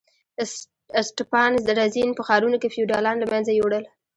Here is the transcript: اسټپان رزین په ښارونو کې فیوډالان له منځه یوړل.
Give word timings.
اسټپان 1.01 1.51
رزین 1.79 2.09
په 2.17 2.21
ښارونو 2.27 2.57
کې 2.61 2.73
فیوډالان 2.73 3.15
له 3.19 3.25
منځه 3.31 3.51
یوړل. 3.53 3.83